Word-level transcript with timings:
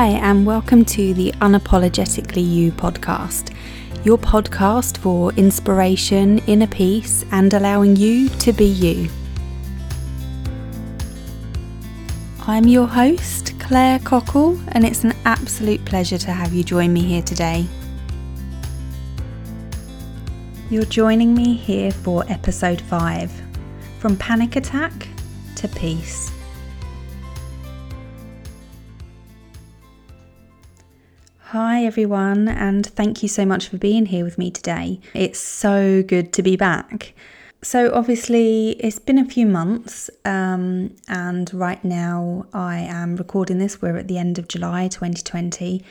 Hi, 0.00 0.12
and 0.12 0.46
welcome 0.46 0.82
to 0.86 1.12
the 1.12 1.30
Unapologetically 1.42 2.42
You 2.42 2.72
podcast, 2.72 3.54
your 4.02 4.16
podcast 4.16 4.96
for 4.96 5.30
inspiration, 5.34 6.38
inner 6.46 6.66
peace, 6.66 7.26
and 7.32 7.52
allowing 7.52 7.96
you 7.96 8.30
to 8.30 8.54
be 8.54 8.64
you. 8.64 9.10
I'm 12.46 12.66
your 12.66 12.86
host, 12.86 13.60
Claire 13.60 13.98
Cockell, 13.98 14.58
and 14.68 14.86
it's 14.86 15.04
an 15.04 15.12
absolute 15.26 15.84
pleasure 15.84 16.16
to 16.16 16.32
have 16.32 16.54
you 16.54 16.64
join 16.64 16.94
me 16.94 17.02
here 17.02 17.20
today. 17.20 17.66
You're 20.70 20.86
joining 20.86 21.34
me 21.34 21.52
here 21.56 21.90
for 21.90 22.24
episode 22.30 22.80
5 22.80 23.30
From 23.98 24.16
Panic 24.16 24.56
Attack 24.56 25.08
to 25.56 25.68
Peace. 25.68 26.32
Hi, 31.50 31.84
everyone, 31.84 32.46
and 32.46 32.86
thank 32.86 33.24
you 33.24 33.28
so 33.28 33.44
much 33.44 33.66
for 33.66 33.76
being 33.76 34.06
here 34.06 34.24
with 34.24 34.38
me 34.38 34.52
today. 34.52 35.00
It's 35.14 35.40
so 35.40 36.00
good 36.00 36.32
to 36.34 36.44
be 36.44 36.54
back. 36.54 37.12
So, 37.60 37.92
obviously, 37.92 38.76
it's 38.78 39.00
been 39.00 39.18
a 39.18 39.24
few 39.24 39.46
months, 39.46 40.10
um, 40.24 40.94
and 41.08 41.52
right 41.52 41.84
now 41.84 42.46
I 42.54 42.78
am 42.78 43.16
recording 43.16 43.58
this. 43.58 43.82
We're 43.82 43.96
at 43.96 44.06
the 44.06 44.16
end 44.16 44.38
of 44.38 44.46
July 44.46 44.86
2020, 44.86 45.84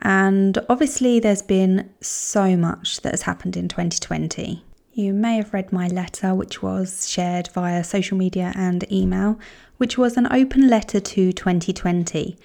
and 0.00 0.58
obviously, 0.68 1.20
there's 1.20 1.40
been 1.40 1.88
so 2.02 2.54
much 2.54 3.00
that 3.00 3.14
has 3.14 3.22
happened 3.22 3.56
in 3.56 3.66
2020. 3.66 4.62
You 4.92 5.14
may 5.14 5.36
have 5.36 5.54
read 5.54 5.72
my 5.72 5.88
letter, 5.88 6.34
which 6.34 6.60
was 6.60 7.08
shared 7.08 7.48
via 7.54 7.82
social 7.82 8.18
media 8.18 8.52
and 8.54 8.84
email, 8.92 9.40
which 9.78 9.96
was 9.96 10.18
an 10.18 10.30
open 10.30 10.68
letter 10.68 11.00
to 11.00 11.32
2020. 11.32 12.36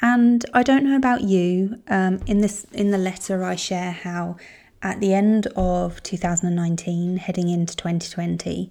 And 0.00 0.44
I 0.52 0.62
don't 0.62 0.84
know 0.84 0.96
about 0.96 1.22
you. 1.22 1.80
Um, 1.88 2.20
in 2.26 2.38
this, 2.38 2.64
in 2.72 2.90
the 2.90 2.98
letter, 2.98 3.44
I 3.44 3.56
share 3.56 3.92
how 3.92 4.36
at 4.82 5.00
the 5.00 5.14
end 5.14 5.46
of 5.56 6.02
2019, 6.02 7.16
heading 7.16 7.48
into 7.48 7.74
2020, 7.74 8.70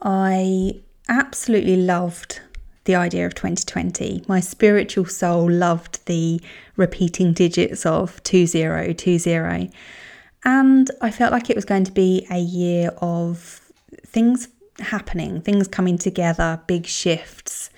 I 0.00 0.80
absolutely 1.08 1.76
loved 1.76 2.40
the 2.84 2.94
idea 2.96 3.26
of 3.26 3.34
2020. 3.34 4.24
My 4.28 4.40
spiritual 4.40 5.06
soul 5.06 5.50
loved 5.50 6.04
the 6.06 6.40
repeating 6.76 7.32
digits 7.32 7.86
of 7.86 8.22
2020. 8.24 9.70
And 10.44 10.90
I 11.00 11.10
felt 11.10 11.32
like 11.32 11.48
it 11.48 11.56
was 11.56 11.64
going 11.64 11.84
to 11.84 11.92
be 11.92 12.26
a 12.30 12.38
year 12.38 12.90
of 12.98 13.70
things 14.04 14.48
happening, 14.78 15.40
things 15.40 15.68
coming 15.68 15.96
together, 15.96 16.60
big 16.66 16.86
shifts, 16.86 17.70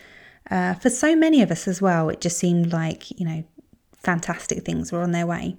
uh, 0.50 0.75
for 0.75 0.91
so 0.91 1.16
many 1.16 1.42
of 1.42 1.50
us 1.50 1.66
as 1.66 1.83
well, 1.83 2.08
it 2.08 2.20
just 2.20 2.39
seemed 2.39 2.72
like, 2.72 3.11
you 3.19 3.27
know, 3.27 3.44
fantastic 3.94 4.64
things 4.64 4.92
were 4.92 5.02
on 5.02 5.12
their 5.12 5.27
way. 5.27 5.56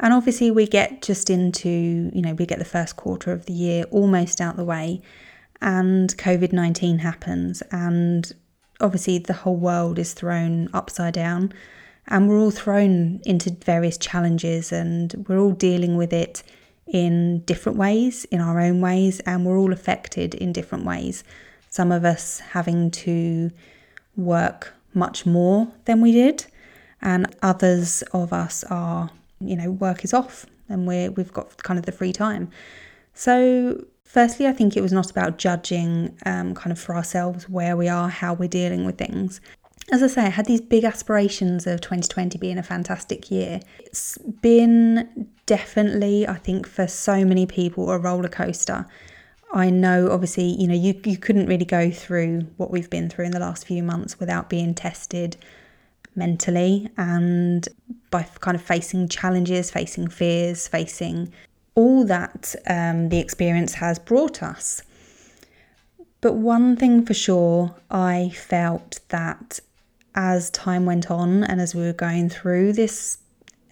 And 0.00 0.12
obviously, 0.14 0.50
we 0.50 0.66
get 0.66 1.02
just 1.02 1.28
into, 1.28 1.68
you 1.68 2.22
know, 2.22 2.34
we 2.34 2.46
get 2.46 2.58
the 2.58 2.64
first 2.64 2.96
quarter 2.96 3.32
of 3.32 3.46
the 3.46 3.52
year 3.52 3.84
almost 3.90 4.40
out 4.40 4.56
the 4.56 4.64
way, 4.64 5.02
and 5.60 6.16
COVID 6.16 6.52
19 6.52 6.98
happens. 7.00 7.62
And 7.70 8.32
obviously, 8.80 9.18
the 9.18 9.34
whole 9.34 9.56
world 9.56 9.98
is 9.98 10.14
thrown 10.14 10.70
upside 10.72 11.14
down, 11.14 11.52
and 12.08 12.28
we're 12.28 12.38
all 12.38 12.50
thrown 12.50 13.20
into 13.26 13.50
various 13.50 13.98
challenges, 13.98 14.72
and 14.72 15.26
we're 15.28 15.38
all 15.38 15.52
dealing 15.52 15.96
with 15.96 16.14
it 16.14 16.42
in 16.86 17.40
different 17.42 17.78
ways, 17.78 18.24
in 18.26 18.40
our 18.40 18.58
own 18.58 18.80
ways, 18.80 19.20
and 19.20 19.44
we're 19.44 19.58
all 19.58 19.72
affected 19.72 20.34
in 20.34 20.52
different 20.52 20.84
ways. 20.84 21.22
Some 21.68 21.92
of 21.92 22.04
us 22.06 22.40
having 22.40 22.90
to 22.90 23.50
work 24.16 24.74
much 24.94 25.24
more 25.24 25.68
than 25.84 26.00
we 26.00 26.12
did, 26.12 26.46
and 27.00 27.34
others 27.42 28.02
of 28.12 28.32
us 28.32 28.64
are, 28.64 29.10
you 29.40 29.56
know, 29.56 29.70
work 29.70 30.04
is 30.04 30.12
off 30.12 30.46
and 30.70 30.86
we're 30.86 31.10
we've 31.10 31.32
got 31.32 31.62
kind 31.62 31.78
of 31.78 31.84
the 31.84 31.92
free 31.92 32.12
time. 32.12 32.48
So, 33.12 33.84
firstly, 34.04 34.46
I 34.46 34.52
think 34.52 34.76
it 34.76 34.80
was 34.80 34.92
not 34.92 35.10
about 35.10 35.36
judging 35.36 36.16
um, 36.24 36.54
kind 36.54 36.72
of 36.72 36.78
for 36.78 36.94
ourselves 36.94 37.48
where 37.48 37.76
we 37.76 37.88
are, 37.88 38.08
how 38.08 38.32
we're 38.32 38.48
dealing 38.48 38.86
with 38.86 38.96
things. 38.96 39.40
As 39.92 40.02
I 40.02 40.06
say, 40.06 40.22
I 40.22 40.28
had 40.28 40.46
these 40.46 40.60
big 40.60 40.84
aspirations 40.84 41.66
of 41.66 41.80
2020 41.80 42.38
being 42.38 42.58
a 42.58 42.62
fantastic 42.62 43.30
year. 43.30 43.60
It's 43.80 44.16
been 44.18 45.28
definitely, 45.46 46.28
I 46.28 46.34
think, 46.34 46.68
for 46.68 46.86
so 46.86 47.24
many 47.24 47.44
people, 47.44 47.90
a 47.90 47.98
roller 47.98 48.28
coaster. 48.28 48.86
I 49.52 49.70
know 49.70 50.10
obviously, 50.10 50.44
you 50.44 50.68
know, 50.68 50.74
you, 50.74 51.00
you 51.04 51.16
couldn't 51.16 51.46
really 51.46 51.64
go 51.64 51.90
through 51.90 52.42
what 52.56 52.70
we've 52.70 52.90
been 52.90 53.08
through 53.08 53.26
in 53.26 53.32
the 53.32 53.40
last 53.40 53.66
few 53.66 53.82
months 53.82 54.20
without 54.20 54.48
being 54.48 54.74
tested 54.74 55.36
mentally 56.14 56.88
and 56.96 57.68
by 58.10 58.22
kind 58.40 58.54
of 58.54 58.62
facing 58.62 59.08
challenges, 59.08 59.70
facing 59.70 60.08
fears, 60.08 60.68
facing 60.68 61.32
all 61.74 62.04
that 62.04 62.54
um, 62.66 63.08
the 63.08 63.18
experience 63.18 63.74
has 63.74 63.98
brought 63.98 64.42
us. 64.42 64.82
But 66.20 66.34
one 66.34 66.76
thing 66.76 67.04
for 67.04 67.14
sure, 67.14 67.74
I 67.90 68.30
felt 68.34 69.00
that 69.08 69.58
as 70.14 70.50
time 70.50 70.84
went 70.84 71.10
on 71.10 71.44
and 71.44 71.60
as 71.60 71.74
we 71.74 71.82
were 71.82 71.92
going 71.92 72.28
through 72.28 72.74
this 72.74 73.18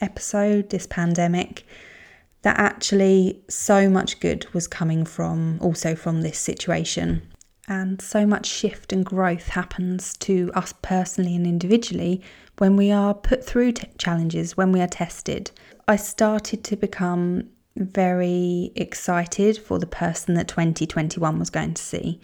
episode, 0.01 0.71
this 0.71 0.87
pandemic, 0.87 1.67
that 2.43 2.59
actually 2.59 3.43
so 3.49 3.89
much 3.89 4.21
good 4.21 4.47
was 4.55 4.67
coming 4.67 5.05
from 5.05 5.59
also 5.61 5.95
from 5.95 6.23
this 6.23 6.39
situation. 6.39 7.23
And 7.67 8.01
so 8.01 8.27
much 8.27 8.47
shift 8.47 8.93
and 8.93 9.05
growth 9.05 9.49
happens 9.49 10.17
to 10.19 10.51
us 10.55 10.73
personally 10.81 11.37
and 11.37 11.47
individually 11.47 12.23
when 12.57 12.77
we 12.77 12.91
are 12.91 13.13
put 13.13 13.45
through 13.45 13.73
t- 13.73 13.89
challenges, 13.99 14.57
when 14.57 14.73
we 14.73 14.81
are 14.81 14.87
tested. 14.87 15.51
I 15.87 15.97
started 15.97 16.65
to 16.65 16.77
become 16.77 17.49
very 17.77 18.73
excited 18.75 19.59
for 19.59 19.79
the 19.79 19.87
person 19.87 20.35
that 20.35 20.49
2021 20.49 21.39
was 21.39 21.51
going 21.51 21.75
to 21.75 21.83
see. 21.83 22.21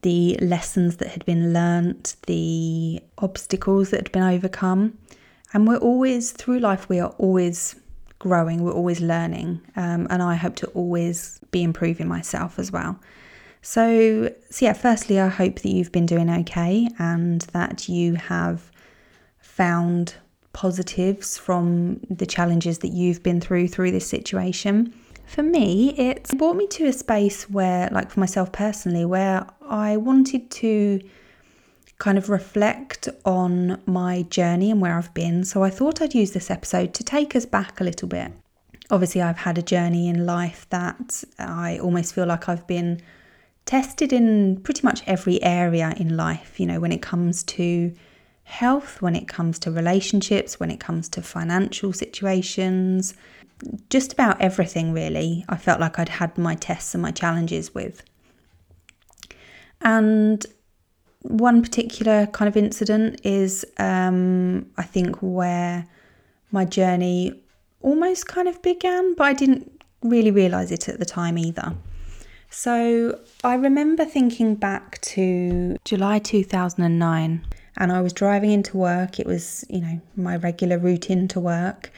The 0.00 0.36
lessons 0.40 0.96
that 0.96 1.08
had 1.08 1.24
been 1.26 1.52
learnt, 1.52 2.16
the 2.26 3.00
obstacles 3.18 3.90
that 3.90 3.98
had 3.98 4.12
been 4.12 4.22
overcome. 4.22 4.98
And 5.52 5.68
we're 5.68 5.76
always, 5.76 6.32
through 6.32 6.58
life, 6.60 6.88
we 6.88 6.98
are 6.98 7.14
always 7.18 7.76
growing, 8.22 8.62
we're 8.62 8.72
always 8.72 9.00
learning, 9.00 9.60
um, 9.74 10.06
and 10.08 10.22
I 10.22 10.36
hope 10.36 10.54
to 10.56 10.68
always 10.68 11.40
be 11.50 11.62
improving 11.64 12.06
myself 12.06 12.56
as 12.56 12.70
well. 12.70 13.00
So, 13.62 14.32
so, 14.48 14.64
yeah, 14.64 14.74
firstly, 14.74 15.20
I 15.20 15.26
hope 15.28 15.56
that 15.60 15.68
you've 15.68 15.90
been 15.90 16.06
doing 16.06 16.30
okay 16.30 16.88
and 17.00 17.40
that 17.52 17.88
you 17.88 18.14
have 18.14 18.70
found 19.38 20.14
positives 20.52 21.36
from 21.36 22.00
the 22.10 22.26
challenges 22.26 22.78
that 22.78 22.92
you've 22.92 23.22
been 23.24 23.40
through 23.40 23.68
through 23.68 23.90
this 23.90 24.06
situation. 24.06 24.94
For 25.26 25.42
me, 25.42 25.94
it's 25.98 26.32
brought 26.32 26.56
me 26.56 26.68
to 26.68 26.86
a 26.86 26.92
space 26.92 27.50
where, 27.50 27.88
like 27.90 28.10
for 28.10 28.20
myself 28.20 28.52
personally, 28.52 29.04
where 29.04 29.46
I 29.68 29.96
wanted 29.96 30.48
to 30.62 31.00
kind 32.02 32.18
of 32.18 32.28
reflect 32.28 33.08
on 33.24 33.80
my 33.86 34.22
journey 34.22 34.72
and 34.72 34.80
where 34.80 34.98
I've 34.98 35.14
been. 35.14 35.44
So 35.44 35.62
I 35.62 35.70
thought 35.70 36.02
I'd 36.02 36.16
use 36.16 36.32
this 36.32 36.50
episode 36.50 36.94
to 36.94 37.04
take 37.04 37.36
us 37.36 37.46
back 37.46 37.80
a 37.80 37.84
little 37.84 38.08
bit. 38.08 38.32
Obviously, 38.90 39.22
I've 39.22 39.36
had 39.36 39.56
a 39.56 39.62
journey 39.62 40.08
in 40.08 40.26
life 40.26 40.66
that 40.70 41.22
I 41.38 41.78
almost 41.78 42.12
feel 42.12 42.26
like 42.26 42.48
I've 42.48 42.66
been 42.66 43.00
tested 43.66 44.12
in 44.12 44.60
pretty 44.62 44.82
much 44.82 45.04
every 45.06 45.40
area 45.44 45.94
in 45.96 46.16
life, 46.16 46.58
you 46.58 46.66
know, 46.66 46.80
when 46.80 46.90
it 46.90 47.02
comes 47.02 47.44
to 47.44 47.94
health, 48.42 49.00
when 49.00 49.14
it 49.14 49.28
comes 49.28 49.60
to 49.60 49.70
relationships, 49.70 50.58
when 50.58 50.72
it 50.72 50.80
comes 50.80 51.08
to 51.10 51.22
financial 51.22 51.92
situations, 51.92 53.14
just 53.90 54.12
about 54.12 54.40
everything 54.40 54.92
really. 54.92 55.44
I 55.48 55.56
felt 55.56 55.78
like 55.78 56.00
I'd 56.00 56.08
had 56.08 56.36
my 56.36 56.56
tests 56.56 56.96
and 56.96 57.02
my 57.02 57.12
challenges 57.12 57.72
with. 57.72 58.02
And 59.80 60.44
one 61.22 61.62
particular 61.62 62.26
kind 62.26 62.48
of 62.48 62.56
incident 62.56 63.20
is, 63.24 63.64
um, 63.78 64.66
I 64.76 64.82
think, 64.82 65.16
where 65.20 65.86
my 66.50 66.64
journey 66.64 67.40
almost 67.80 68.26
kind 68.26 68.48
of 68.48 68.60
began, 68.62 69.14
but 69.14 69.24
I 69.24 69.32
didn't 69.32 69.82
really 70.02 70.30
realize 70.30 70.72
it 70.72 70.88
at 70.88 70.98
the 70.98 71.04
time 71.04 71.38
either. 71.38 71.74
So 72.50 73.18
I 73.44 73.54
remember 73.54 74.04
thinking 74.04 74.56
back 74.56 75.00
to 75.02 75.76
July 75.84 76.18
2009, 76.18 77.46
and 77.78 77.92
I 77.92 78.00
was 78.02 78.12
driving 78.12 78.50
into 78.50 78.76
work. 78.76 79.18
It 79.18 79.26
was, 79.26 79.64
you 79.70 79.80
know, 79.80 80.00
my 80.16 80.36
regular 80.36 80.78
route 80.78 81.08
into 81.08 81.40
work. 81.40 81.90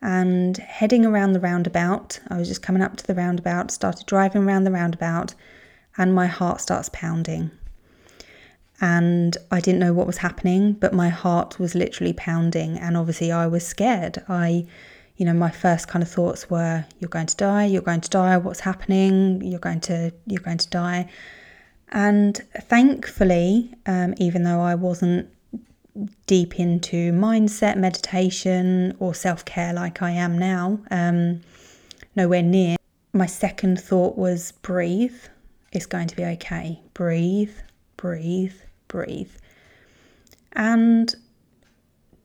And 0.00 0.56
heading 0.56 1.04
around 1.04 1.32
the 1.32 1.40
roundabout, 1.40 2.20
I 2.28 2.38
was 2.38 2.48
just 2.48 2.62
coming 2.62 2.82
up 2.82 2.96
to 2.96 3.06
the 3.06 3.14
roundabout, 3.14 3.72
started 3.72 4.06
driving 4.06 4.44
around 4.44 4.64
the 4.64 4.70
roundabout, 4.70 5.34
and 5.98 6.14
my 6.14 6.26
heart 6.26 6.60
starts 6.60 6.88
pounding 6.92 7.50
and 8.80 9.36
I 9.50 9.60
didn't 9.60 9.80
know 9.80 9.92
what 9.92 10.06
was 10.06 10.18
happening, 10.18 10.74
but 10.74 10.92
my 10.92 11.08
heart 11.08 11.58
was 11.58 11.74
literally 11.74 12.12
pounding, 12.12 12.78
and 12.78 12.96
obviously 12.96 13.32
I 13.32 13.46
was 13.46 13.66
scared. 13.66 14.22
I, 14.28 14.66
you 15.16 15.26
know, 15.26 15.32
my 15.32 15.50
first 15.50 15.88
kind 15.88 16.02
of 16.02 16.10
thoughts 16.10 16.48
were, 16.48 16.84
"You're 16.98 17.08
going 17.08 17.26
to 17.26 17.36
die. 17.36 17.64
You're 17.66 17.82
going 17.82 18.00
to 18.02 18.10
die. 18.10 18.36
What's 18.36 18.60
happening? 18.60 19.42
You're 19.42 19.58
going 19.60 19.80
to, 19.82 20.12
you're 20.26 20.42
going 20.42 20.58
to 20.58 20.68
die." 20.68 21.08
And 21.90 22.36
thankfully, 22.62 23.72
um, 23.86 24.14
even 24.18 24.44
though 24.44 24.60
I 24.60 24.74
wasn't 24.74 25.28
deep 26.26 26.58
into 26.58 27.12
mindset, 27.12 27.76
meditation, 27.76 28.96
or 28.98 29.14
self 29.14 29.44
care 29.44 29.72
like 29.72 30.02
I 30.02 30.10
am 30.10 30.38
now. 30.38 30.80
Um, 30.90 31.40
nowhere 32.14 32.42
near. 32.42 32.76
My 33.12 33.26
second 33.26 33.80
thought 33.80 34.16
was 34.16 34.52
breathe. 34.52 35.16
It's 35.72 35.86
going 35.86 36.08
to 36.08 36.16
be 36.16 36.24
okay. 36.24 36.80
Breathe, 36.94 37.54
breathe, 37.96 38.54
breathe. 38.88 39.30
And 40.52 41.14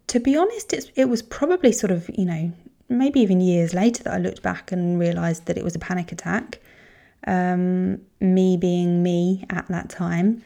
to 0.07 0.19
be 0.19 0.35
honest, 0.35 0.73
it 0.95 1.09
was 1.09 1.21
probably 1.21 1.71
sort 1.71 1.91
of, 1.91 2.09
you 2.13 2.25
know, 2.25 2.51
maybe 2.89 3.19
even 3.19 3.41
years 3.41 3.73
later 3.73 4.03
that 4.03 4.13
I 4.13 4.17
looked 4.17 4.41
back 4.41 4.71
and 4.71 4.99
realised 4.99 5.45
that 5.45 5.57
it 5.57 5.63
was 5.63 5.75
a 5.75 5.79
panic 5.79 6.11
attack. 6.11 6.59
Um, 7.25 8.01
me 8.19 8.57
being 8.57 9.01
me 9.01 9.45
at 9.49 9.67
that 9.69 9.89
time, 9.89 10.43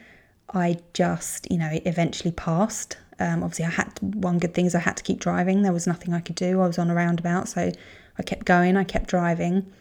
I 0.54 0.78
just, 0.94 1.50
you 1.52 1.58
know, 1.58 1.70
it 1.70 1.84
eventually 1.86 2.32
passed. 2.32 2.98
Um, 3.20 3.44
obviously, 3.44 3.66
I 3.66 3.72
had 3.72 3.96
to, 3.96 4.06
one 4.06 4.38
good 4.38 4.54
thing 4.54 4.68
is 4.68 4.76
I 4.76 4.80
had 4.80 4.98
to 4.98 5.04
keep 5.04 5.20
driving. 5.20 5.64
There 5.64 5.74
was 5.74 5.88
nothing 5.88 6.14
I 6.14 6.20
could 6.20 6.36
do. 6.36 6.62
I 6.62 6.68
was 6.68 6.78
on 6.78 6.90
a 6.90 6.96
roundabout, 6.96 7.50
so 7.50 7.72
I 8.18 8.24
kept 8.24 8.46
going. 8.46 8.78
I 8.78 8.84
kept 8.84 9.10
driving. 9.10 9.72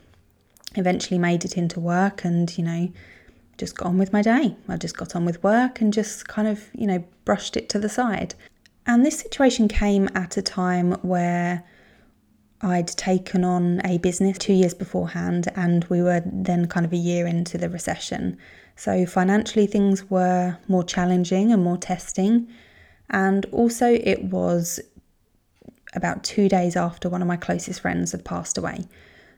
Eventually, 0.75 1.19
made 1.19 1.45
it 1.45 1.57
into 1.57 1.79
work, 1.81 2.25
and 2.25 2.57
you 2.57 2.65
know, 2.65 2.89
just 3.59 3.77
got 3.77 3.87
on 3.87 3.99
with 3.99 4.13
my 4.13 4.23
day. 4.23 4.57
I 4.69 4.77
just 4.77 4.97
got 4.97 5.17
on 5.17 5.25
with 5.25 5.43
work 5.43 5.81
and 5.81 5.93
just 5.93 6.29
kind 6.29 6.49
of, 6.49 6.69
you 6.75 6.87
know, 6.87 7.05
brushed 7.25 7.57
it 7.57 7.69
to 7.71 7.79
the 7.79 7.89
side. 7.89 8.35
And 8.87 9.05
this 9.05 9.19
situation 9.19 9.69
came 9.69 10.09
at 10.15 10.37
a 10.37 10.43
time 10.43 10.93
where 11.03 11.65
I'd 12.63 12.89
taken 12.89 13.45
on 13.45 13.81
a 13.85 13.99
business 13.99 14.39
two 14.39 14.53
years 14.53 14.75
beforehand, 14.75 15.49
and 15.57 15.85
we 15.85 16.01
were 16.01 16.23
then 16.25 16.67
kind 16.67 16.87
of 16.87 16.93
a 16.93 16.97
year 16.97 17.27
into 17.27 17.59
the 17.59 17.69
recession. 17.69 18.39
So, 18.77 19.05
financially, 19.07 19.67
things 19.67 20.09
were 20.11 20.59
more 20.69 20.85
challenging 20.85 21.53
and 21.53 21.63
more 21.63 21.77
testing. 21.77 22.49
And 23.11 23.45
also, 23.47 23.87
it 23.93 24.25
was 24.25 24.81
about 25.95 26.25
two 26.25 26.49
days 26.49 26.77
after 26.77 27.09
one 27.09 27.23
of 27.23 27.29
my 27.29 27.37
closest 27.37 27.81
friends 27.81 28.13
had 28.13 28.25
passed 28.25 28.57
away. 28.57 28.87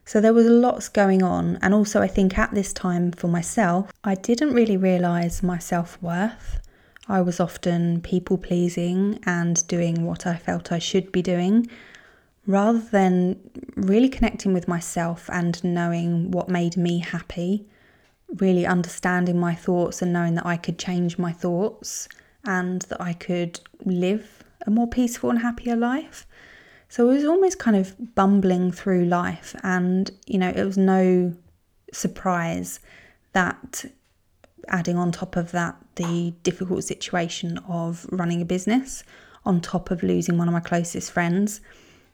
So, 0.09 0.23
there 0.23 0.33
was 0.33 0.47
lots 0.47 0.89
going 0.89 1.23
on. 1.23 1.59
And 1.61 1.75
also, 1.75 2.01
I 2.01 2.09
think 2.09 2.39
at 2.39 2.55
this 2.55 2.73
time 2.73 3.13
for 3.13 3.29
myself, 3.29 3.93
I 4.03 4.15
didn't 4.15 4.55
really 4.55 4.79
realize 4.79 5.43
my 5.43 5.59
self 5.59 6.03
worth. 6.03 6.61
I 7.11 7.21
was 7.21 7.41
often 7.41 8.01
people 8.01 8.39
pleasing 8.39 9.19
and 9.27 9.67
doing 9.69 10.07
what 10.07 10.27
I 10.27 10.37
felt 10.37 10.73
I 10.73 10.79
should 10.79 11.13
be 11.13 11.21
doing 11.21 11.67
rather 12.47 12.79
than 12.79 13.39
really 13.77 14.09
connecting 14.09 14.55
with 14.55 14.67
myself 14.67 15.29
and 15.31 15.63
knowing 15.63 16.31
what 16.31 16.49
made 16.49 16.79
me 16.79 17.01
happy, 17.01 17.67
really 18.37 18.65
understanding 18.65 19.39
my 19.39 19.55
thoughts 19.55 20.01
and 20.01 20.11
knowing 20.11 20.37
that 20.37 20.47
I 20.47 20.57
could 20.57 20.79
change 20.79 21.19
my 21.19 21.33
thoughts 21.33 22.09
and 22.47 22.81
that 22.83 23.01
I 23.03 23.13
could 23.13 23.61
live 23.85 24.43
a 24.67 24.71
more 24.71 24.89
peaceful 24.89 25.29
and 25.29 25.41
happier 25.41 25.77
life. 25.77 26.27
So 26.88 27.08
it 27.08 27.14
was 27.14 27.25
almost 27.25 27.58
kind 27.58 27.76
of 27.76 28.14
bumbling 28.14 28.73
through 28.73 29.05
life, 29.05 29.55
and 29.62 30.11
you 30.26 30.38
know, 30.38 30.49
it 30.49 30.64
was 30.64 30.79
no 30.79 31.35
surprise 31.93 32.81
that 33.32 33.85
adding 34.69 34.96
on 34.99 35.12
top 35.12 35.37
of 35.37 35.50
that 35.52 35.76
the 35.96 36.35
difficult 36.43 36.85
situation 36.85 37.58
of 37.69 38.06
running 38.11 38.40
a 38.40 38.44
business, 38.44 39.02
on 39.44 39.61
top 39.61 39.90
of 39.90 40.02
losing 40.02 40.38
one 40.38 40.49
of 40.49 40.55
my 40.55 40.61
closest 40.61 41.11
friends, 41.11 41.61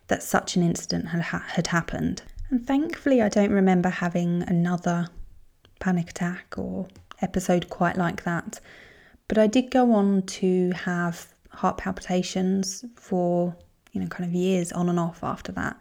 that 0.08 0.22
such 0.22 0.56
an 0.56 0.62
incident 0.62 1.08
had, 1.08 1.22
had 1.22 1.66
happened. 1.68 2.22
And 2.50 2.66
thankfully, 2.66 3.22
I 3.22 3.28
don't 3.28 3.50
remember 3.50 3.88
having 3.88 4.42
another 4.42 5.08
panic 5.80 6.10
attack 6.10 6.54
or 6.56 6.88
episode 7.22 7.68
quite 7.70 7.96
like 7.96 8.24
that. 8.24 8.60
But 9.28 9.38
I 9.38 9.46
did 9.46 9.70
go 9.70 9.92
on 9.92 10.22
to 10.22 10.70
have 10.72 11.32
heart 11.50 11.78
palpitations 11.78 12.84
for, 12.96 13.56
you 13.94 14.00
know, 14.00 14.06
kind 14.08 14.29
of 14.29 14.35
years 14.35 14.73
on 14.73 14.88
and 14.91 15.00
off 15.00 15.25
after 15.25 15.52
that, 15.52 15.79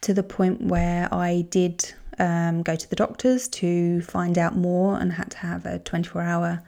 to 0.00 0.12
the 0.12 0.22
point 0.22 0.62
where 0.62 1.12
I 1.14 1.46
did 1.50 1.92
um, 2.18 2.62
go 2.62 2.74
to 2.74 2.90
the 2.90 2.96
doctors 2.96 3.46
to 3.48 4.00
find 4.02 4.38
out 4.38 4.56
more 4.56 4.98
and 4.98 5.12
had 5.12 5.30
to 5.32 5.38
have 5.38 5.66
a 5.66 5.78
24 5.78 6.22
hour 6.22 6.62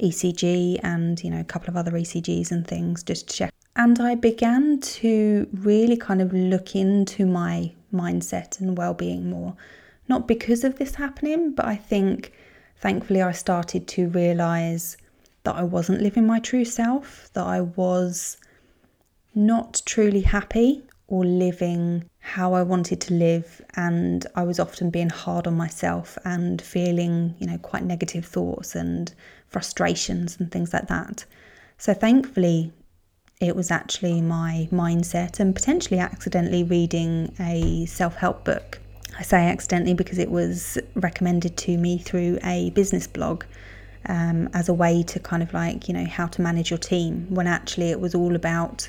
ECG 0.00 0.80
and, 0.82 1.22
you 1.22 1.30
know, 1.30 1.40
a 1.40 1.44
couple 1.44 1.68
of 1.68 1.76
other 1.76 1.92
ECGs 1.92 2.50
and 2.50 2.66
things 2.66 3.02
just 3.02 3.28
to 3.28 3.36
check. 3.36 3.54
And 3.76 4.00
I 4.00 4.14
began 4.14 4.80
to 4.80 5.48
really 5.52 5.96
kind 5.96 6.22
of 6.22 6.32
look 6.32 6.76
into 6.76 7.26
my 7.26 7.72
mindset 7.92 8.60
and 8.60 8.78
well 8.78 8.94
being 8.94 9.28
more. 9.28 9.56
Not 10.08 10.28
because 10.28 10.64
of 10.64 10.78
this 10.78 10.94
happening, 10.94 11.52
but 11.52 11.66
I 11.66 11.76
think 11.76 12.32
thankfully 12.76 13.22
I 13.22 13.32
started 13.32 13.88
to 13.88 14.08
realize 14.08 14.96
that 15.44 15.56
I 15.56 15.62
wasn't 15.62 16.02
living 16.02 16.26
my 16.26 16.38
true 16.38 16.64
self, 16.64 17.30
that 17.34 17.46
I 17.46 17.62
was 17.62 18.36
not 19.34 19.82
truly 19.84 20.20
happy 20.20 20.82
or 21.06 21.24
living 21.24 22.08
how 22.18 22.54
I 22.54 22.62
wanted 22.62 23.00
to 23.02 23.14
live 23.14 23.60
and 23.76 24.26
I 24.34 24.44
was 24.44 24.58
often 24.58 24.90
being 24.90 25.10
hard 25.10 25.46
on 25.46 25.54
myself 25.54 26.16
and 26.24 26.60
feeling, 26.62 27.34
you 27.38 27.46
know, 27.46 27.58
quite 27.58 27.84
negative 27.84 28.24
thoughts 28.24 28.74
and 28.74 29.12
frustrations 29.48 30.38
and 30.38 30.50
things 30.50 30.72
like 30.72 30.88
that. 30.88 31.24
So 31.76 31.92
thankfully 31.92 32.72
it 33.40 33.54
was 33.54 33.70
actually 33.70 34.20
my 34.22 34.68
mindset 34.72 35.40
and 35.40 35.54
potentially 35.54 36.00
accidentally 36.00 36.64
reading 36.64 37.34
a 37.38 37.84
self-help 37.86 38.44
book. 38.44 38.80
I 39.18 39.22
say 39.22 39.46
accidentally 39.46 39.94
because 39.94 40.18
it 40.18 40.30
was 40.30 40.78
recommended 40.94 41.56
to 41.58 41.76
me 41.76 41.98
through 41.98 42.38
a 42.42 42.70
business 42.70 43.06
blog 43.06 43.44
um, 44.06 44.48
as 44.54 44.68
a 44.68 44.74
way 44.74 45.02
to 45.04 45.20
kind 45.20 45.42
of 45.42 45.52
like, 45.52 45.88
you 45.88 45.94
know, 45.94 46.06
how 46.06 46.26
to 46.28 46.42
manage 46.42 46.70
your 46.70 46.78
team 46.78 47.26
when 47.28 47.46
actually 47.46 47.90
it 47.90 48.00
was 48.00 48.14
all 48.14 48.34
about 48.34 48.88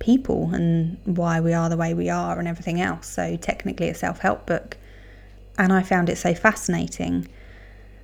people 0.00 0.52
and 0.52 0.98
why 1.04 1.40
we 1.40 1.52
are 1.52 1.68
the 1.68 1.76
way 1.76 1.94
we 1.94 2.10
are 2.10 2.38
and 2.38 2.48
everything 2.48 2.80
else. 2.80 3.06
So, 3.06 3.36
technically, 3.36 3.88
a 3.88 3.94
self 3.94 4.18
help 4.18 4.46
book. 4.46 4.76
And 5.56 5.72
I 5.72 5.82
found 5.82 6.08
it 6.08 6.16
so 6.16 6.34
fascinating. 6.34 7.28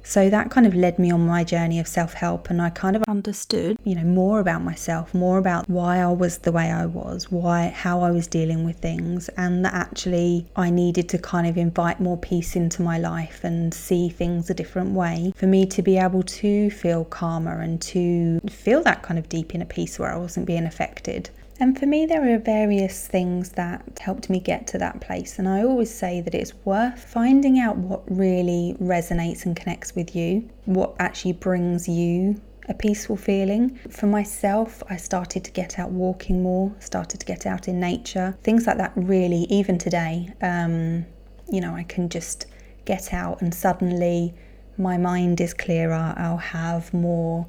So 0.08 0.31
that 0.31 0.50
kind 0.50 0.69
of 0.69 0.75
led 0.76 1.00
me 1.00 1.10
on 1.10 1.26
my 1.26 1.43
journey 1.43 1.81
of 1.81 1.88
self 1.88 2.12
help, 2.12 2.48
and 2.48 2.62
I 2.62 2.70
kind 2.70 2.94
of 2.94 3.02
understood, 3.08 3.76
you 3.82 3.96
know, 3.96 4.04
more 4.04 4.38
about 4.38 4.62
myself, 4.62 5.12
more 5.12 5.37
about 5.37 5.69
why 5.69 5.98
I 5.98 6.06
was 6.12 6.38
the 6.38 6.52
way 6.52 6.70
I 6.70 6.87
was, 6.87 7.28
why, 7.28 7.70
how 7.70 8.02
I 8.02 8.12
was 8.12 8.28
dealing 8.28 8.64
with 8.64 8.78
things, 8.78 9.28
and 9.31 9.64
that 9.64 9.75
actually 9.75 10.46
I 10.54 10.70
needed 10.70 11.08
to 11.08 11.19
kind 11.19 11.49
of 11.49 11.56
invite 11.56 11.99
more 11.99 12.16
peace 12.16 12.54
into 12.54 12.82
my 12.82 12.99
life 12.99 13.42
and 13.42 13.75
see 13.75 14.08
things 14.08 14.49
a 14.49 14.54
different 14.54 14.92
way 14.92 15.32
for 15.35 15.49
me 15.49 15.66
to 15.66 15.82
be 15.82 15.99
able 15.99 16.23
to 16.23 16.70
feel 16.70 17.04
calmer 17.04 17.61
and 17.61 17.82
to 17.82 18.38
feel 18.49 18.85
that 18.85 19.02
kind 19.02 19.18
of 19.18 19.28
deep 19.28 19.56
inner 19.56 19.64
peace 19.64 19.99
where 19.99 20.12
I 20.12 20.18
wasn't 20.18 20.47
being 20.47 20.66
affected. 20.66 21.30
And 21.58 21.78
for 21.78 21.86
me, 21.86 22.04
there 22.04 22.34
are 22.34 22.38
various 22.38 23.06
things 23.06 23.50
that 23.50 23.98
helped 24.00 24.28
me 24.28 24.40
get 24.40 24.66
to 24.68 24.78
that 24.78 25.00
place. 25.00 25.38
And 25.38 25.48
I 25.48 25.62
always 25.62 25.92
say 25.92 26.20
that 26.20 26.34
it's 26.34 26.54
worth 26.64 27.02
finding 27.02 27.58
out 27.58 27.76
what 27.78 28.02
really 28.10 28.76
resonates 28.80 29.46
and 29.46 29.56
connects 29.56 29.94
with 29.94 30.14
you, 30.14 30.48
what 30.66 30.94
actually 30.98 31.32
brings 31.32 31.88
you 31.88 32.40
a 32.68 32.75
peaceful 32.75 33.16
feeling. 33.16 33.78
For 33.88 34.06
myself, 34.06 34.82
I 34.90 34.96
started 34.96 35.44
to 35.44 35.50
get 35.52 35.78
out 35.78 35.90
walking 35.90 36.42
more, 36.42 36.75
started 36.80 37.20
to 37.20 37.26
get 37.26 37.46
out 37.46 37.68
in 37.68 37.80
nature, 37.80 38.36
things 38.42 38.66
like 38.66 38.76
that, 38.78 38.92
really, 38.96 39.44
even 39.44 39.78
today. 39.78 40.28
Um, 40.42 41.06
you 41.50 41.60
know, 41.60 41.75
I 41.75 41.84
can 41.84 42.08
just 42.08 42.46
get 42.84 43.14
out 43.14 43.40
and 43.40 43.54
suddenly 43.54 44.34
my 44.78 44.96
mind 44.96 45.40
is 45.40 45.54
clearer, 45.54 46.14
I'll 46.16 46.36
have 46.36 46.92
more 46.92 47.46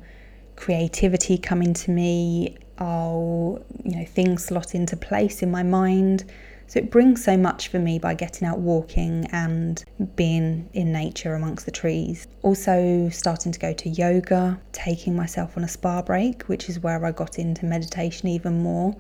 creativity 0.56 1.38
coming 1.38 1.74
to 1.74 1.92
me 1.92 2.58
I'll, 2.80 3.64
you 3.84 3.98
know, 3.98 4.06
things 4.06 4.46
slot 4.46 4.76
into 4.76 4.96
place 4.96 5.42
in 5.42 5.52
my 5.52 5.64
mind. 5.64 6.26
So 6.68 6.80
it 6.80 6.92
brings 6.92 7.24
so 7.24 7.38
much 7.38 7.70
for 7.70 7.80
me 7.80 7.98
by 7.98 8.14
getting 8.14 8.46
out 8.46 8.60
walking 8.60 9.26
and 9.32 9.84
being 10.18 10.70
in 10.74 10.92
nature 10.92 11.34
amongst 11.34 11.66
the 11.66 11.72
trees. 11.72 12.28
Also, 12.42 13.08
starting 13.10 13.54
to 13.54 13.60
go 13.60 13.72
to 13.72 13.90
yoga, 13.90 14.60
taking 14.74 15.16
myself 15.16 15.56
on 15.56 15.64
a 15.64 15.68
spa 15.68 16.02
break, 16.02 16.44
which 16.44 16.68
is 16.68 16.82
where 16.82 17.06
I 17.06 17.12
got 17.14 17.40
into 17.40 17.66
meditation 17.66 18.28
even 18.28 18.62
more. 18.62 18.96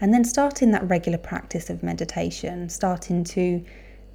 And 0.00 0.12
then 0.12 0.22
starting 0.22 0.70
that 0.72 0.86
regular 0.88 1.18
practice 1.18 1.70
of 1.70 1.82
meditation, 1.82 2.68
starting 2.68 3.24
to 3.24 3.64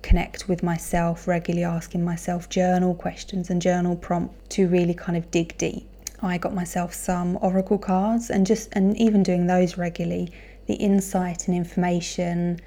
connect 0.04 0.48
with 0.48 0.62
myself, 0.62 1.28
regularly 1.28 1.64
asking 1.64 2.06
myself 2.06 2.48
journal 2.50 2.94
questions 2.94 3.50
and 3.50 3.62
journal 3.62 3.96
prompts 3.96 4.56
to 4.56 4.68
really 4.68 4.94
kind 4.94 5.18
of 5.18 5.32
dig 5.32 5.58
deep. 5.58 5.88
I 6.24 6.38
got 6.38 6.54
myself 6.54 6.94
some 6.94 7.38
oracle 7.42 7.78
cards 7.78 8.30
and 8.30 8.46
just 8.46 8.70
and 8.72 8.98
even 8.98 9.24
doing 9.24 9.48
those 9.48 9.78
regularly, 9.78 10.32
the 10.68 10.76
insight 10.76 11.48
and 11.48 11.56
information 11.56 12.60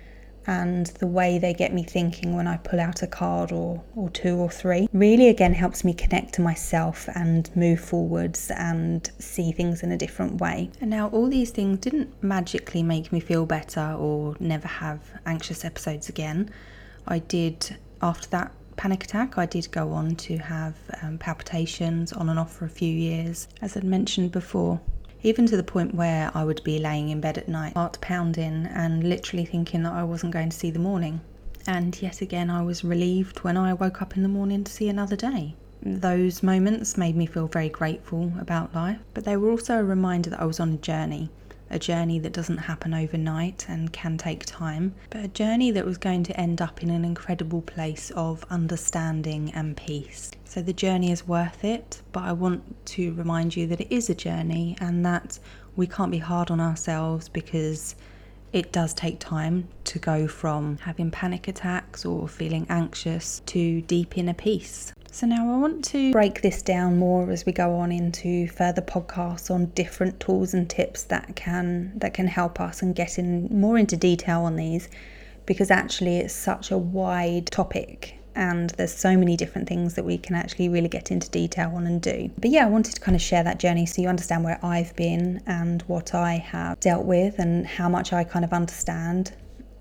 and 0.47 0.87
the 0.87 1.07
way 1.07 1.39
they 1.39 1.53
get 1.53 1.73
me 1.73 1.83
thinking 1.83 2.37
when 2.37 2.47
I 2.47 2.57
pull 2.59 2.79
out 2.79 3.03
a 3.03 3.07
card 3.07 3.51
or, 3.51 3.83
or 3.97 4.11
two 4.11 4.37
or 4.37 4.49
three 4.49 4.89
really 4.93 5.29
again 5.29 5.55
helps 5.55 5.83
me 5.83 5.93
connect 5.93 6.35
to 6.35 6.41
myself 6.41 7.09
and 7.15 7.51
move 7.57 7.81
forwards 7.81 8.51
and 8.51 9.11
see 9.19 9.51
things 9.53 9.83
in 9.83 9.91
a 9.91 9.97
different 9.97 10.41
way. 10.41 10.71
And 10.81 10.91
now, 10.91 11.09
all 11.09 11.29
these 11.29 11.51
things 11.51 11.79
didn't 11.81 12.23
magically 12.23 12.83
make 12.83 13.11
me 13.11 13.21
feel 13.21 13.47
better 13.47 13.97
or 13.99 14.37
never 14.39 14.69
have 14.69 15.01
anxious 15.25 15.65
episodes 15.65 16.09
again. 16.09 16.51
I 17.09 17.21
did, 17.21 17.77
after 18.03 18.29
that 18.31 18.53
panic 18.77 19.05
attack, 19.05 19.39
I 19.39 19.47
did 19.47 19.71
go 19.71 19.93
on 19.93 20.17
to 20.17 20.37
have 20.39 20.75
um, 21.03 21.19
palpitations 21.19 22.13
on 22.13 22.29
and 22.29 22.39
off 22.39 22.53
for 22.55 22.65
a 22.65 22.69
few 22.71 22.93
years, 22.93 23.49
as 23.61 23.77
I'd 23.77 23.85
mentioned 23.85 24.33
before. 24.33 24.81
even 25.23 25.47
to 25.47 25.57
the 25.57 25.63
point 25.63 25.95
where 25.95 26.31
I 26.35 26.45
would 26.45 26.63
be 26.63 26.79
laying 26.79 27.09
in 27.09 27.21
bed 27.21 27.39
at 27.39 27.49
night, 27.49 27.75
heart 27.75 27.99
pounding, 28.01 28.67
and 28.67 29.03
literally 29.03 29.45
thinking 29.45 29.83
that 29.83 29.93
I 29.93 30.05
wasn't 30.05 30.33
going 30.33 30.51
to 30.51 30.57
see 30.57 30.71
the 30.71 30.79
morning. 30.79 31.21
And 31.67 32.01
yet 32.01 32.21
again, 32.21 32.49
I 32.49 32.63
was 32.63 32.85
relieved 32.85 33.41
when 33.41 33.57
I 33.57 33.73
woke 33.75 34.01
up 34.01 34.17
in 34.17 34.23
the 34.23 34.29
morning 34.29 34.63
to 34.63 34.73
see 34.73 34.89
another 34.89 35.17
day. 35.17 35.55
Those 35.83 36.43
moments 36.43 36.97
made 36.97 37.17
me 37.17 37.27
feel 37.27 37.49
very 37.49 37.69
grateful 37.69 38.33
about 38.39 38.75
life, 38.75 38.99
but 39.15 39.25
they 39.25 39.37
were 39.37 39.51
also 39.51 39.81
a 39.81 39.85
reminder 39.85 40.31
that 40.31 40.41
I 40.41 40.45
was 40.45 40.61
on 40.61 40.73
a 40.75 40.77
journey 40.77 41.31
a 41.71 41.79
journey 41.79 42.19
that 42.21 42.33
doesn't 42.33 42.59
happen 42.59 42.95
overnight 42.95 43.67
and 43.69 43.93
can 43.93 44.17
take 44.17 44.45
time, 44.47 44.95
but 45.11 45.25
a 45.25 45.29
journey 45.29 45.71
that 45.73 45.85
was 45.85 45.99
going 45.99 46.23
to 46.25 46.41
end 46.41 46.61
up 46.61 46.83
in 46.83 46.91
an 46.91 47.05
incredible 47.05 47.63
place 47.63 48.11
of 48.13 48.45
understanding 48.51 49.51
and 49.55 49.77
peace. 49.77 50.31
So 50.45 50.63
the 50.63 50.73
journey 50.73 51.11
is 51.11 51.27
worth 51.27 51.65
it, 51.65 52.03
but 52.13 52.23
I 52.23 52.33
want 52.33 52.87
to 52.87 53.13
remind 53.15 53.57
you 53.57 53.67
that 53.69 53.81
it 53.81 53.93
is 53.95 54.09
a 54.09 54.15
journey 54.15 54.77
and 54.81 55.05
that 55.05 55.39
we 55.75 55.87
can't 55.87 56.11
be 56.11 56.19
hard 56.19 56.51
on 56.51 56.61
ourselves 56.61 57.29
because 57.29 57.97
it 58.53 58.73
does 58.73 58.95
take 58.95 59.19
time 59.19 59.69
to 59.85 59.99
go 59.99 60.27
from 60.27 60.79
having 60.79 61.11
panic 61.11 61.49
attacks 61.49 62.07
or 62.07 62.29
feeling 62.29 62.67
anxious 62.71 63.43
to 63.47 63.83
deep 63.83 64.17
inner 64.17 64.33
peace. 64.33 64.93
So 65.17 65.27
now 65.27 65.51
I 65.51 65.57
want 65.57 65.83
to 65.87 66.13
break 66.13 66.43
this 66.43 66.61
down 66.61 66.99
more 66.99 67.31
as 67.31 67.47
we 67.47 67.53
go 67.53 67.77
on 67.77 67.91
into 67.91 68.49
further 68.49 68.83
podcasts 68.83 69.51
on 69.51 69.65
different 69.71 70.21
tools 70.21 70.53
and 70.53 70.69
tips 70.69 71.05
that 71.05 71.35
can 71.35 71.93
that 71.97 72.13
can 72.13 72.27
help 72.27 72.61
us 72.61 72.83
and 72.83 72.95
get 72.95 73.19
in 73.19 73.49
more 73.51 73.79
into 73.79 73.97
detail 73.97 74.43
on 74.43 74.57
these 74.57 74.91
because 75.47 75.71
actually 75.71 76.19
it's 76.19 76.35
such 76.35 76.71
a 76.71 76.77
wide 76.77 77.47
topic 77.47 78.19
and 78.35 78.69
there's 78.77 78.93
so 78.93 79.17
many 79.17 79.39
different 79.39 79.67
things 79.67 79.95
that 79.95 80.05
we 80.05 80.19
can 80.19 80.37
actually 80.37 80.69
really 80.69 80.89
get 80.89 81.11
into 81.11 81.31
detail 81.31 81.73
on 81.75 81.87
and 81.87 82.03
do. 82.03 82.31
But 82.37 82.51
yeah, 82.51 82.67
I 82.67 82.69
wanted 82.69 82.95
to 82.97 83.01
kind 83.01 83.17
of 83.17 83.23
share 83.23 83.43
that 83.43 83.59
journey 83.59 83.87
so 83.87 84.03
you 84.03 84.09
understand 84.09 84.45
where 84.45 84.63
I've 84.63 84.95
been 84.97 85.43
and 85.47 85.81
what 85.87 86.15
I 86.15 86.35
have 86.35 86.79
dealt 86.81 87.07
with 87.07 87.39
and 87.39 87.67
how 87.67 87.89
much 87.89 88.13
I 88.13 88.23
kind 88.23 88.45
of 88.45 88.53
understand 88.53 89.33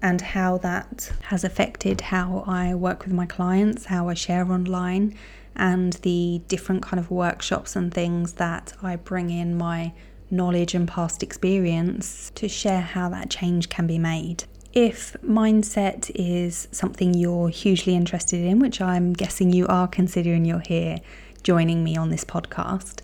and 0.06 0.22
how 0.22 0.60
that 0.60 1.12
has 1.24 1.44
affected 1.44 2.00
how 2.00 2.44
I 2.46 2.76
work 2.76 3.06
with 3.06 3.12
my 3.14 3.26
clients, 3.26 3.86
how 3.86 4.08
I 4.08 4.14
share 4.14 4.52
online, 4.52 5.16
and 5.56 5.94
the 6.04 6.44
different 6.48 6.84
kind 6.84 7.00
of 7.00 7.10
workshops 7.10 7.76
and 7.76 7.92
things 7.92 8.34
that 8.34 8.74
I 8.84 8.98
bring 8.98 9.32
in 9.32 9.58
my 9.58 9.94
knowledge 10.30 10.76
and 10.76 10.88
past 10.88 11.24
experience 11.24 12.32
to 12.36 12.48
share 12.48 12.82
how 12.82 13.10
that 13.10 13.32
change 13.32 13.70
can 13.70 13.88
be 13.88 13.98
made. 13.98 14.44
If 14.74 15.16
mindset 15.24 16.12
is 16.14 16.68
something 16.72 17.16
you're 17.16 17.50
hugely 17.50 17.96
interested 17.96 18.46
in, 18.46 18.60
which 18.60 18.80
I'm 18.82 19.12
guessing 19.12 19.52
you 19.52 19.66
are 19.66 19.88
considering 19.88 20.46
you're 20.46 20.60
here 20.60 21.00
joining 21.42 21.84
me 21.84 21.98
on 21.98 22.10
this 22.10 22.24
podcast, 22.24 23.00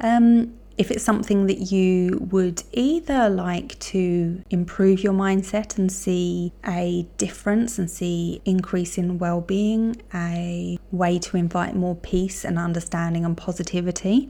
um, 0.00 0.52
if 0.82 0.90
it's 0.90 1.04
something 1.04 1.46
that 1.46 1.70
you 1.70 2.26
would 2.32 2.60
either 2.72 3.28
like 3.28 3.78
to 3.78 4.42
improve 4.50 5.00
your 5.04 5.12
mindset 5.12 5.78
and 5.78 5.92
see 5.92 6.52
a 6.66 7.06
difference 7.18 7.78
and 7.78 7.88
see 7.88 8.42
increase 8.44 8.98
in 8.98 9.16
well-being, 9.16 10.02
a 10.12 10.76
way 10.90 11.20
to 11.20 11.36
invite 11.36 11.76
more 11.76 11.94
peace 11.94 12.44
and 12.44 12.58
understanding 12.58 13.24
and 13.24 13.36
positivity, 13.36 14.28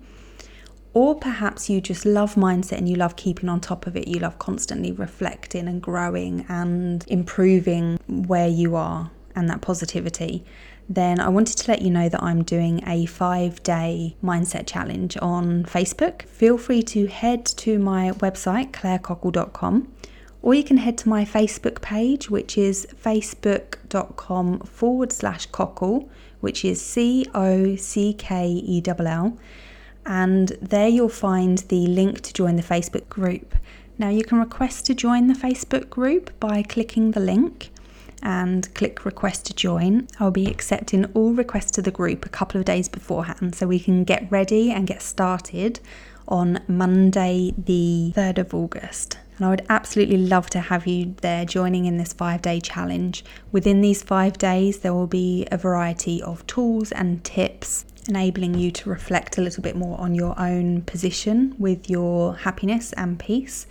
or 0.93 1.15
perhaps 1.19 1.71
you 1.71 1.81
just 1.81 2.05
love 2.05 2.35
mindset 2.35 2.77
and 2.77 2.87
you 2.87 2.97
love 2.97 3.17
keeping 3.17 3.49
on 3.49 3.59
top 3.59 3.87
of 3.87 3.97
it, 3.97 4.07
you 4.07 4.21
love 4.21 4.39
constantly 4.39 4.93
reflecting 4.93 5.67
and 5.67 5.81
growing 5.81 6.45
and 6.51 7.03
improving 7.09 7.99
where 8.07 8.49
you 8.49 8.77
are 8.77 9.11
and 9.35 9.49
that 9.49 9.63
positivity 9.63 10.45
then 10.89 11.21
I 11.21 11.29
wanted 11.29 11.59
to 11.59 11.71
let 11.71 11.83
you 11.83 11.91
know 11.91 12.09
that 12.09 12.23
I'm 12.23 12.43
doing 12.43 12.83
a 12.87 13.07
five 13.07 13.63
day 13.63 14.17
mindset 14.23 14.67
challenge 14.67 15.17
on 15.23 15.65
Facebook. 15.65 16.23
Feel 16.23 16.59
free 16.59 16.83
to 16.85 17.07
head 17.07 17.45
to 17.47 17.79
my 17.79 18.11
website, 18.13 18.73
clairecockell.com, 18.73 19.93
or 20.43 20.55
you 20.55 20.65
can 20.65 20.79
head 20.79 20.99
to 20.99 21.09
my 21.09 21.25
Facebook 21.25 21.81
page, 21.81 22.29
which 22.29 22.59
is 22.59 22.87
facebook.com 23.03 24.61
forward 24.61 25.13
slash 25.13 25.49
cockell, 25.49 26.09
which 26.41 26.65
is 26.65 26.81
C 26.81 27.27
O 27.35 27.77
C 27.77 28.13
K 28.15 28.49
E 28.49 28.83
L 28.87 29.07
L. 29.07 29.39
And 30.05 30.49
there 30.61 30.89
you'll 30.89 31.09
find 31.09 31.59
the 31.59 31.87
link 31.87 32.23
to 32.23 32.33
join 32.33 32.57
the 32.57 32.63
Facebook 32.63 33.09
group. 33.09 33.55
Now, 33.99 34.09
you 34.09 34.25
can 34.25 34.39
request 34.39 34.87
to 34.87 34.95
join 34.95 35.29
the 35.29 35.35
Facebook 35.35 35.89
group 35.89 36.33
by 36.41 36.63
clicking 36.63 37.13
the 37.13 37.21
link 37.21 37.72
and 38.23 38.73
click 38.75 39.05
request 39.05 39.47
to 39.47 39.55
join. 39.55 40.09
I'll 40.21 40.31
be 40.31 40.47
accepting 40.47 41.07
all 41.15 41.33
requests 41.33 41.71
to 41.73 41.83
the 41.83 41.91
group 41.91 42.25
a 42.25 42.31
couple 42.31 42.59
of 42.59 42.65
days 42.65 42.89
beforehand 42.89 43.55
so 43.55 43.67
we 43.67 43.81
can 43.81 44.05
get 44.05 44.31
ready 44.31 44.71
and 44.71 44.87
get 44.87 45.03
started 45.03 45.81
on 46.29 46.61
Monday, 46.69 47.53
the 47.59 48.13
3rd 48.17 48.39
of 48.39 48.55
August. 48.55 49.19
And 49.37 49.47
I 49.47 49.51
would 49.51 49.67
absolutely 49.69 50.19
love 50.19 50.51
to 50.51 50.61
have 50.61 50.87
you 50.87 51.15
there 51.21 51.45
joining 51.45 51.87
in 51.87 51.97
this 51.97 52.13
five 52.13 52.43
day 52.43 52.61
challenge. 52.61 53.25
Within 53.51 53.81
these 53.81 54.03
five 54.03 54.39
days, 54.39 54.81
there 54.81 54.95
will 54.95 55.07
be 55.07 55.47
a 55.51 55.59
variety 55.59 56.23
of 56.23 56.47
tools 56.47 56.93
and 56.93 57.25
tips 57.25 57.85
enabling 58.09 58.55
you 58.55 58.71
to 58.73 58.91
reflect 58.91 59.39
a 59.39 59.41
little 59.41 59.63
bit 59.63 59.77
more 59.77 59.99
on 60.01 60.15
your 60.15 60.39
own 60.39 60.83
position 60.83 61.55
with 61.59 61.89
your 61.89 62.37
happiness 62.37 62.93
and 62.95 63.19
peace 63.19 63.67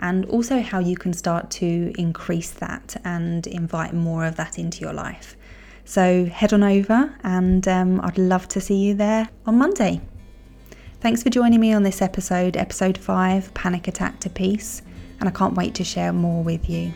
and 0.00 0.24
also 0.26 0.60
how 0.60 0.78
you 0.78 0.96
can 0.96 1.12
start 1.12 1.50
to 1.52 1.92
increase 1.98 2.50
that 2.50 2.96
and 3.04 3.46
invite 3.46 3.92
more 3.92 4.24
of 4.24 4.36
that 4.36 4.58
into 4.58 4.80
your 4.80 4.92
life. 4.92 5.36
So 5.84 6.26
head 6.26 6.52
on 6.52 6.62
over, 6.62 7.14
and 7.22 7.66
um, 7.66 8.00
I'd 8.02 8.18
love 8.18 8.48
to 8.48 8.60
see 8.60 8.76
you 8.76 8.94
there 8.94 9.28
on 9.46 9.58
Monday. 9.58 10.00
Thanks 11.00 11.22
for 11.22 11.30
joining 11.30 11.60
me 11.60 11.72
on 11.72 11.82
this 11.82 12.00
episode, 12.00 12.56
episode 12.56 12.96
5 12.96 13.52
Panic 13.54 13.88
Attack 13.88 14.20
to 14.20 14.30
Peace, 14.30 14.82
and 15.18 15.28
I 15.28 15.32
can't 15.32 15.54
wait 15.54 15.74
to 15.76 15.84
share 15.84 16.12
more 16.12 16.44
with 16.44 16.70
you. 16.70 16.92